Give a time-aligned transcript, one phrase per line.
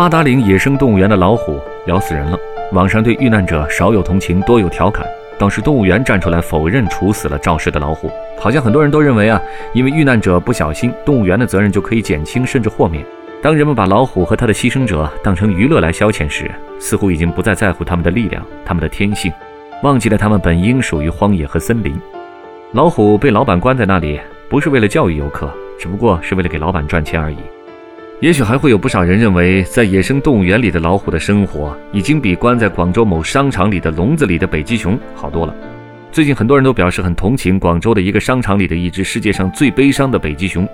[0.00, 2.38] 八达岭野生动物园的老虎咬死人了，
[2.72, 5.06] 网上对遇难者少有同情，多有调侃。
[5.38, 8.10] 倒是动物园站出来否认处死了肇事的老虎，
[8.40, 9.38] 好像很多人都认为啊，
[9.74, 13.04] 因为遇难者不小心，动物园的责任就可以减轻甚至豁免。
[13.42, 19.30] 当人们把老虎和他的牺牲者当成娱乐来消遣时，似乎已经不再在乎他们的力量、他们的天性。
[19.82, 21.94] 忘记了他们本应属于荒野和森林。
[22.72, 27.36] 老虎被老板关在那里，不是为了教育游客，只不过是为了给老板赚钱而已。
[28.20, 35.54] 也许还会有不少人认为，在野生动物园里的老虎的生活，已经比关在广州某商场里的笼子里的北极熊好多了。
[36.12, 40.68] 最近很多人都表示很同情广州的一个商场里的一只世界上最悲伤的北极熊。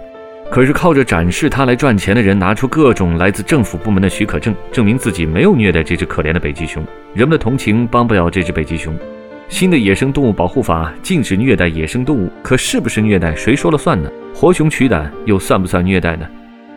[0.50, 6.84] 可是靠着展示它来赚钱的人，拿出各种来自政府部门的许可证，证明自己没有虐待这只可怜的北极熊。
[7.14, 8.92] 人们的同情帮不了这只北极熊。
[9.48, 14.10] 新的野生动物保护法禁止虐待野生动物，可是不是虐待，谁说了算呢？
[14.34, 16.26] 活熊取胆又算不算虐待呢？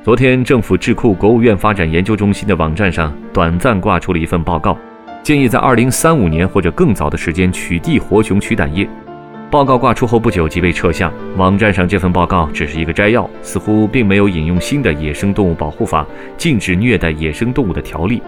[0.01, 4.77] 昨天，政府智库国务院发展研究中心的网站上短暂挂出了一份报告，
[5.21, 8.87] 建议在2035年或者更早的时间取缔活熊取胆业。
[9.51, 11.11] 报告挂出后不久即被撤下。
[11.35, 18.21] 网站上这份报告只是一个摘要，似乎并没有引用新的野生动物保护法禁止虐待野生动物的条例。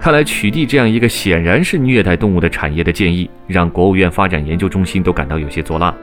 [0.00, 5.94] 看来取缔这样一个显然是虐待动物的产业的建议，让国务院发展研究中心都感到有些作辣。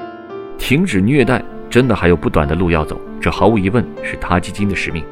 [0.59, 5.05] 停止虐待真的还有不短的路要走，这毫无疑问是他基金的使命。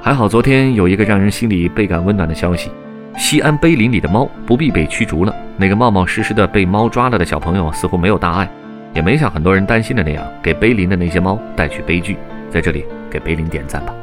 [0.00, 2.70] 还好昨天有一个让人心里倍感温暖的消息：
[3.18, 5.34] 西安碑林里的猫不必被驱逐了。
[5.56, 8.48] 那个冒冒失失的被猫抓了的小朋友似乎没有大碍。
[8.92, 12.16] 也没像很多人担心的那样，给碑林的那些猫带去悲剧。
[12.50, 13.94] 在这里给碑林点赞吧。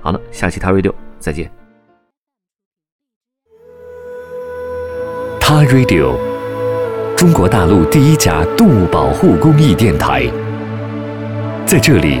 [0.00, 1.50] 好了，下期他 radio 再见。
[5.38, 6.14] 他 radio，
[7.14, 10.26] 中国大陆第一家动物保护公益电台。
[11.66, 12.20] 在这里，